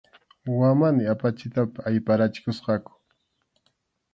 Wamani 0.59 1.03
apachitapi 1.13 1.77
ayparqachikusqaku. 1.87 2.91